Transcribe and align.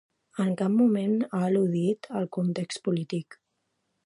En 0.43 0.47
cap 0.61 0.73
moment 0.77 1.13
ha 1.27 1.41
al·ludit 1.49 2.09
al 2.21 2.29
context 2.39 2.85
polític. 2.89 3.39